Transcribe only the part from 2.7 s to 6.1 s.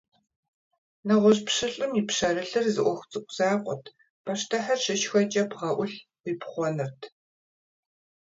зы Ӏуэху цӀыкӀу закъуэт- пащтыхьыр щышхэкӀэ бгъэӀулъ